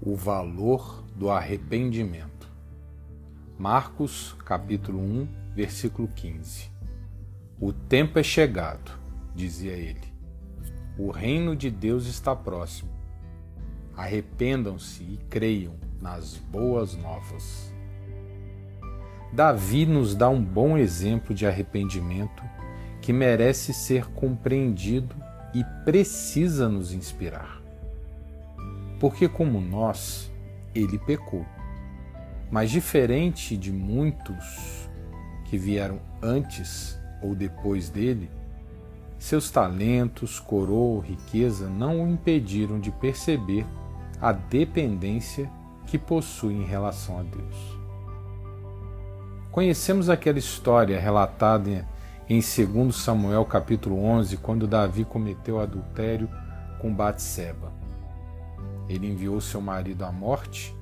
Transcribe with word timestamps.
O 0.00 0.14
valor 0.14 1.04
do 1.14 1.30
arrependimento. 1.30 2.48
Marcos, 3.58 4.34
capítulo 4.44 4.98
1, 5.00 5.28
versículo 5.54 6.08
15. 6.08 6.70
O 7.60 7.72
tempo 7.72 8.18
é 8.18 8.22
chegado, 8.22 8.92
dizia 9.34 9.72
ele. 9.72 10.12
O 10.96 11.10
reino 11.10 11.56
de 11.56 11.70
Deus 11.70 12.06
está 12.06 12.34
próximo. 12.34 12.90
Arrependam-se 13.96 15.02
e 15.02 15.16
creiam 15.28 15.74
nas 16.00 16.36
boas 16.36 16.94
novas. 16.94 17.72
Davi 19.32 19.84
nos 19.84 20.14
dá 20.14 20.28
um 20.28 20.42
bom 20.42 20.78
exemplo 20.78 21.34
de 21.34 21.46
arrependimento 21.46 22.42
que 23.08 23.12
merece 23.14 23.72
ser 23.72 24.04
compreendido 24.10 25.16
e 25.54 25.64
precisa 25.82 26.68
nos 26.68 26.92
inspirar. 26.92 27.58
Porque, 29.00 29.26
como 29.26 29.62
nós, 29.62 30.30
ele 30.74 30.98
pecou. 30.98 31.46
Mas, 32.50 32.70
diferente 32.70 33.56
de 33.56 33.72
muitos 33.72 34.90
que 35.46 35.56
vieram 35.56 35.98
antes 36.20 36.98
ou 37.22 37.34
depois 37.34 37.88
dele, 37.88 38.30
seus 39.18 39.50
talentos, 39.50 40.38
coroa 40.38 41.02
riqueza 41.02 41.66
não 41.66 42.04
o 42.04 42.08
impediram 42.10 42.78
de 42.78 42.90
perceber 42.90 43.64
a 44.20 44.32
dependência 44.32 45.50
que 45.86 45.96
possui 45.96 46.52
em 46.52 46.66
relação 46.66 47.18
a 47.18 47.22
Deus. 47.22 47.78
Conhecemos 49.50 50.10
aquela 50.10 50.38
história 50.38 51.00
relatada 51.00 51.88
em 52.28 52.40
2 52.40 52.94
Samuel 52.94 53.42
capítulo 53.46 54.04
11, 54.04 54.36
quando 54.36 54.66
Davi 54.66 55.02
cometeu 55.02 55.58
adultério 55.58 56.28
com 56.78 56.94
Batseba. 56.94 57.72
Ele 58.86 59.08
enviou 59.08 59.40
seu 59.40 59.62
marido 59.62 60.04
à 60.04 60.12
morte 60.12 60.76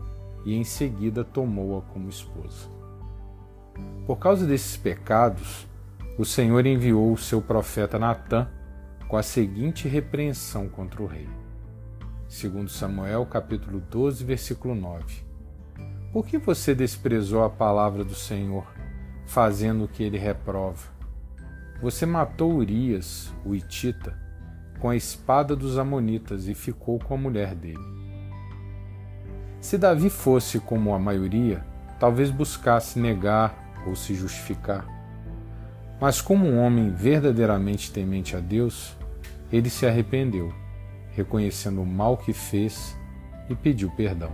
e 0.45 0.57
em 0.57 0.65
seguida 0.65 1.23
tomou-a 1.23 1.83
como 1.83 2.09
esposa. 2.09 2.69
Por 4.07 4.17
causa 4.17 4.45
desses 4.45 4.77
pecados, 4.77 5.69
o 6.19 6.25
Senhor 6.25 6.67
enviou 6.67 7.13
o 7.13 7.19
seu 7.19 7.41
profeta 7.41 7.97
Natã 7.97 8.49
com 9.07 9.17
a 9.17 9.23
seguinte 9.23 9.87
repreensão 9.87 10.69
contra 10.69 11.01
o 11.01 11.07
rei. 11.07 11.29
Segundo 12.29 12.69
Samuel, 12.69 13.25
capítulo 13.25 13.81
12, 13.89 14.25
versículo 14.25 14.75
9. 14.75 15.23
Por 16.13 16.27
que 16.27 16.39
você 16.39 16.75
desprezou 16.75 17.45
a 17.45 17.51
palavra 17.51 18.03
do 18.03 18.17
Senhor, 18.17 18.67
fazendo 19.27 19.85
o 19.85 19.89
que 19.89 20.03
ele 20.03 20.19
reprova? 20.19 20.96
Você 21.81 22.07
matou 22.07 22.55
Urias, 22.55 23.33
o 23.45 23.55
Itita, 23.55 24.19
com 24.79 24.89
a 24.89 24.97
espada 24.97 25.55
dos 25.55 25.79
Amonitas 25.79 26.49
e 26.49 26.55
ficou 26.55 26.99
com 26.99 27.15
a 27.15 27.19
mulher 27.19 27.55
dele. 27.55 27.97
Se 29.61 29.77
Davi 29.77 30.09
fosse 30.09 30.59
como 30.59 30.95
a 30.95 30.99
maioria, 30.99 31.65
talvez 31.99 32.31
buscasse 32.31 32.99
negar 32.99 33.83
ou 33.87 33.95
se 33.95 34.15
justificar. 34.15 34.87
Mas, 36.01 36.21
como 36.21 36.47
um 36.47 36.59
homem 36.59 36.91
verdadeiramente 36.91 37.91
temente 37.91 38.37
a 38.37 38.41
Deus, 38.41 38.97
ele 39.51 39.71
se 39.71 39.87
arrependeu, 39.87 40.53
reconhecendo 41.13 41.83
o 41.83 41.87
mal 41.87 42.17
que 42.17 42.33
fez 42.33 42.97
e 43.49 43.55
pediu 43.55 43.91
perdão. 43.91 44.33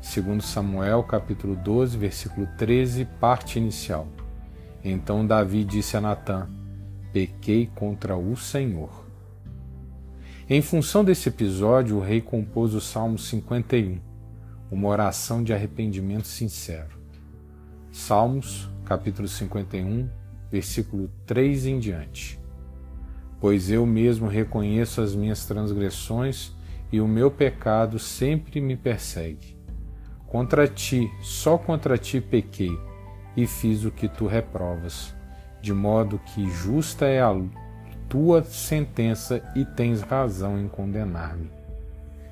Segundo 0.00 0.42
Samuel, 0.42 1.02
capítulo 1.04 1.56
12, 1.56 1.96
versículo 1.96 2.46
13, 2.58 3.06
parte 3.20 3.58
inicial. 3.58 4.06
Então 4.84 5.26
Davi 5.26 5.64
disse 5.64 5.96
a 5.96 6.00
Natã: 6.00 6.46
Pequei 7.10 7.70
contra 7.74 8.18
o 8.18 8.36
Senhor. 8.36 9.06
Em 10.48 10.60
função 10.60 11.02
desse 11.02 11.30
episódio, 11.30 11.96
o 11.96 12.00
rei 12.00 12.20
compôs 12.20 12.74
o 12.74 12.80
Salmo 12.82 13.16
51, 13.16 13.98
uma 14.70 14.88
oração 14.88 15.42
de 15.42 15.54
arrependimento 15.54 16.26
sincero. 16.26 16.98
Salmos, 17.90 18.68
capítulo 18.84 19.26
51, 19.26 20.06
versículo 20.50 21.10
3 21.24 21.64
em 21.64 21.78
diante. 21.78 22.38
Pois 23.40 23.70
eu 23.70 23.86
mesmo 23.86 24.28
reconheço 24.28 25.00
as 25.00 25.14
minhas 25.14 25.46
transgressões 25.46 26.52
e 26.92 27.00
o 27.00 27.08
meu 27.08 27.30
pecado 27.30 27.98
sempre 27.98 28.60
me 28.60 28.76
persegue. 28.76 29.56
Contra 30.26 30.68
ti, 30.68 31.10
só 31.22 31.56
contra 31.56 31.96
ti 31.96 32.20
pequei 32.20 32.76
e 33.36 33.46
fiz 33.46 33.84
o 33.84 33.90
que 33.90 34.08
tu 34.08 34.26
reprovas, 34.26 35.14
de 35.60 35.72
modo 35.72 36.18
que 36.18 36.48
justa 36.50 37.06
é 37.06 37.20
a 37.20 37.34
tua 38.08 38.42
sentença 38.44 39.42
e 39.56 39.64
tens 39.64 40.02
razão 40.02 40.58
em 40.58 40.68
condenar-me. 40.68 41.50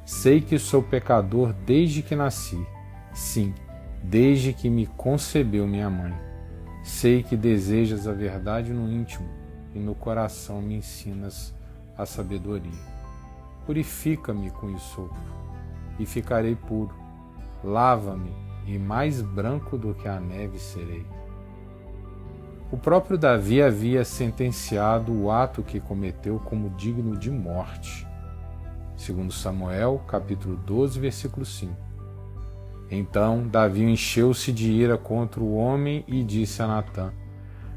Sei 0.05 0.41
que 0.41 0.59
sou 0.59 0.83
pecador 0.83 1.53
desde 1.53 2.03
que 2.03 2.15
nasci, 2.15 2.65
sim, 3.13 3.55
desde 4.03 4.53
que 4.53 4.69
me 4.69 4.87
concebeu 4.87 5.67
minha 5.67 5.89
mãe. 5.89 6.15
Sei 6.83 7.23
que 7.23 7.37
desejas 7.37 8.09
a 8.09 8.13
verdade 8.13 8.73
no 8.73 8.91
íntimo 8.91 9.29
e 9.75 9.79
no 9.79 9.95
coração 9.95 10.61
me 10.61 10.75
ensinas 10.75 11.55
a 11.97 12.05
sabedoria. 12.05 12.93
Purifica-me 13.65 14.51
com 14.51 14.71
isopo 14.71 15.17
e 15.99 16.05
ficarei 16.05 16.57
puro. 16.57 16.95
Lava-me 17.63 18.33
e 18.67 18.79
mais 18.79 19.21
branco 19.21 19.77
do 19.77 19.95
que 19.95 20.09
a 20.09 20.21
neve 20.21 20.59
serei. 20.59 21.05
O 22.71 22.77
próprio 22.77 23.19
Davi 23.19 23.61
havia 23.61 24.05
sentenciado 24.05 25.13
o 25.13 25.31
ato 25.31 25.63
que 25.63 25.79
cometeu 25.79 26.39
como 26.39 26.71
digno 26.71 27.17
de 27.17 27.31
morte. 27.31 28.07
Segundo 28.97 29.33
Samuel, 29.33 30.03
capítulo 30.09 30.57
12, 30.57 30.99
versículo 30.99 31.45
5. 31.45 31.75
Então 32.91 33.47
Davi 33.47 33.83
encheu-se 33.83 34.53
de 34.53 34.71
ira 34.71 34.97
contra 34.97 35.41
o 35.41 35.55
homem 35.55 36.05
e 36.09 36.23
disse 36.23 36.63
a 36.63 36.67
Natã: 36.67 37.13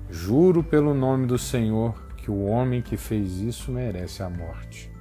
Juro 0.09 0.63
pelo 0.63 0.94
nome 0.94 1.25
do 1.25 1.38
Senhor 1.38 1.94
que 2.16 2.31
o 2.31 2.46
homem 2.46 2.81
que 2.81 2.96
fez 2.96 3.40
isso 3.40 3.72
merece 3.72 4.23
a 4.23 4.29
morte. 4.29 4.91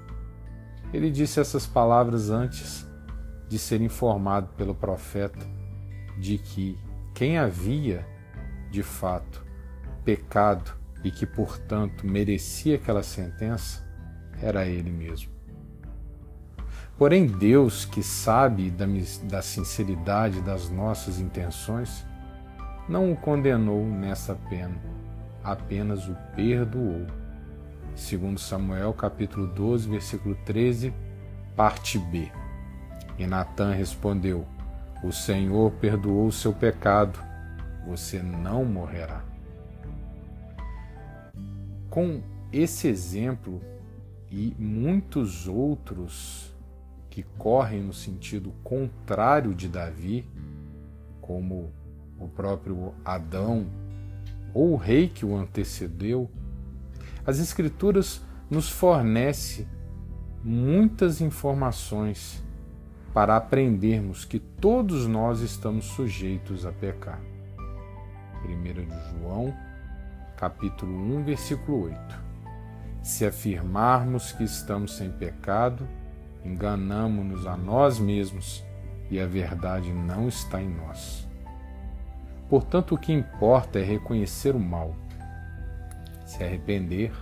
Ele 0.92 1.10
disse 1.10 1.40
essas 1.40 1.66
palavras 1.66 2.30
antes 2.30 2.86
de 3.48 3.58
ser 3.58 3.80
informado 3.80 4.48
pelo 4.56 4.74
profeta 4.74 5.44
de 6.18 6.38
que 6.38 6.78
quem 7.12 7.38
havia, 7.38 8.06
de 8.70 8.82
fato, 8.82 9.44
pecado 10.04 10.72
e 11.02 11.10
que, 11.10 11.26
portanto, 11.26 12.06
merecia 12.06 12.76
aquela 12.76 13.02
sentença 13.02 13.84
era 14.42 14.66
ele 14.66 14.90
mesmo. 14.90 15.32
Porém, 16.96 17.26
Deus, 17.26 17.84
que 17.84 18.02
sabe 18.02 18.70
da, 18.70 18.86
da 19.24 19.42
sinceridade 19.42 20.40
das 20.40 20.70
nossas 20.70 21.18
intenções, 21.18 22.06
não 22.88 23.12
o 23.12 23.16
condenou 23.16 23.84
nessa 23.84 24.34
pena, 24.48 24.76
apenas 25.42 26.06
o 26.08 26.16
perdoou. 26.36 27.06
Segundo 27.96 28.38
Samuel, 28.38 28.92
capítulo 28.92 29.46
12, 29.46 29.88
versículo 29.88 30.36
13, 30.44 30.92
parte 31.56 31.98
B. 31.98 32.30
E 33.18 33.26
Natã 33.26 33.72
respondeu: 33.72 34.46
O 35.04 35.12
Senhor 35.12 35.70
perdoou 35.72 36.28
o 36.28 36.32
seu 36.32 36.50
pecado, 36.50 37.22
você 37.86 38.22
não 38.22 38.64
morrerá. 38.64 39.22
Com 41.90 42.22
esse 42.50 42.88
exemplo 42.88 43.60
e 44.30 44.56
muitos 44.58 45.46
outros 45.46 46.54
que 47.10 47.22
correm 47.36 47.82
no 47.82 47.92
sentido 47.92 48.50
contrário 48.64 49.54
de 49.54 49.68
Davi, 49.68 50.26
como 51.20 51.70
o 52.18 52.26
próprio 52.26 52.94
Adão 53.04 53.66
ou 54.54 54.72
o 54.72 54.76
rei 54.76 55.06
que 55.06 55.26
o 55.26 55.36
antecedeu, 55.36 56.30
as 57.26 57.38
Escrituras 57.38 58.22
nos 58.48 58.70
fornecem 58.70 59.66
muitas 60.42 61.20
informações 61.20 62.43
para 63.14 63.36
aprendermos 63.36 64.24
que 64.24 64.40
todos 64.40 65.06
nós 65.06 65.40
estamos 65.40 65.84
sujeitos 65.84 66.66
a 66.66 66.72
pecar. 66.72 67.20
1 68.44 69.20
João, 69.20 69.54
capítulo 70.36 70.92
1, 71.18 71.22
versículo 71.22 71.84
8. 71.84 71.96
Se 73.04 73.24
afirmarmos 73.24 74.32
que 74.32 74.42
estamos 74.42 74.96
sem 74.96 75.10
pecado, 75.10 75.86
enganamo-nos 76.44 77.46
a 77.46 77.56
nós 77.56 78.00
mesmos 78.00 78.64
e 79.08 79.20
a 79.20 79.26
verdade 79.26 79.92
não 79.92 80.26
está 80.26 80.60
em 80.60 80.68
nós. 80.68 81.28
Portanto, 82.48 82.96
o 82.96 82.98
que 82.98 83.12
importa 83.12 83.78
é 83.78 83.84
reconhecer 83.84 84.56
o 84.56 84.60
mal, 84.60 84.92
se 86.26 86.42
arrepender, 86.42 87.12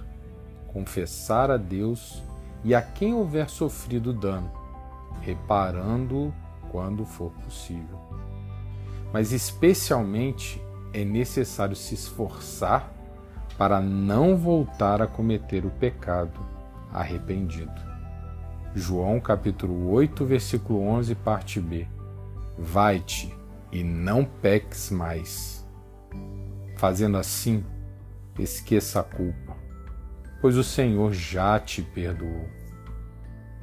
confessar 0.73 1.51
a 1.51 1.59
Deus 1.59 2.23
e 2.65 2.75
a 2.75 2.81
quem 2.81 3.13
houver 3.13 3.51
sofrido 3.51 4.15
dano, 4.15 4.62
reparando-o 5.23 6.35
quando 6.71 7.07
for 7.07 7.31
possível. 7.45 7.99
Mas 9.13 9.33
especialmente 9.33 10.61
é 10.93 11.05
necessário 11.05 11.77
se 11.77 11.95
esforçar 11.95 12.93
para 13.57 13.81
não 13.81 14.37
voltar 14.37 15.01
a 15.01 15.07
cometer 15.07 15.65
o 15.65 15.71
pecado 15.71 16.41
arrependido. 16.93 17.73
João 18.75 19.21
capítulo 19.21 19.91
8, 19.91 20.25
versículo 20.25 20.81
11, 20.81 21.15
parte 21.17 21.61
B. 21.61 21.87
Vai-te 22.59 23.35
e 23.71 23.85
não 23.85 24.25
peques 24.25 24.91
mais. 24.91 25.67
Fazendo 26.77 27.17
assim, 27.17 27.65
esqueça 28.39 29.01
a 29.01 29.05
culpa, 29.05 29.57
pois 30.41 30.57
o 30.57 30.65
Senhor 30.65 31.13
já 31.13 31.61
te 31.61 31.83
perdoou. 31.83 32.62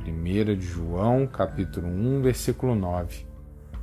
1 0.06 0.56
de 0.56 0.66
João, 0.66 1.28
capítulo 1.28 1.88
1, 1.88 2.22
versículo 2.22 2.76
9. 2.76 3.26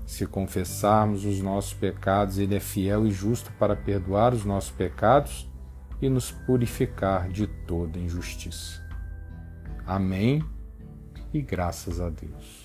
Se 0.04 0.26
confessarmos 0.26 1.24
os 1.24 1.40
nossos 1.40 1.74
pecados, 1.74 2.38
ele 2.38 2.54
é 2.54 2.60
fiel 2.60 3.06
e 3.06 3.10
justo 3.10 3.50
para 3.58 3.74
perdoar 3.74 4.32
os 4.32 4.44
nossos 4.44 4.70
pecados 4.70 5.50
e 6.00 6.08
nos 6.08 6.30
purificar 6.30 7.28
de 7.28 7.46
toda 7.46 7.98
injustiça. 7.98 8.80
Amém 9.84 10.44
e 11.32 11.42
graças 11.42 12.00
a 12.00 12.08
Deus. 12.08 12.64